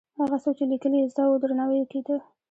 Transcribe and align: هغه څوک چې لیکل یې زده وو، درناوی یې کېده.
هغه 0.19 0.37
څوک 0.43 0.55
چې 0.59 0.65
لیکل 0.71 0.91
یې 0.97 1.09
زده 1.11 1.23
وو، 1.27 1.41
درناوی 1.41 1.77
یې 1.81 1.85
کېده. 1.91 2.17